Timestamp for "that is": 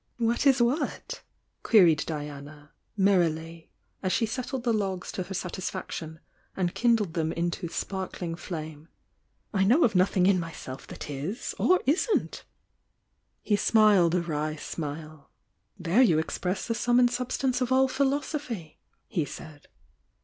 10.87-11.53